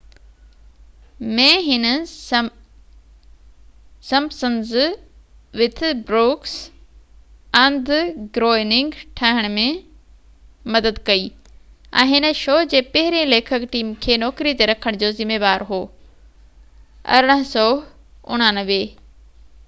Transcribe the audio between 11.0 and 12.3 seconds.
ڪئي ۽ هن